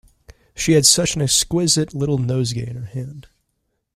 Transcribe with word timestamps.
She 0.55 0.71
had 0.71 0.87
such 0.87 1.13
an 1.15 1.21
exquisite 1.21 1.93
little 1.93 2.17
nosegay 2.17 2.67
in 2.67 2.75
her 2.75 2.85
hand. 2.87 3.27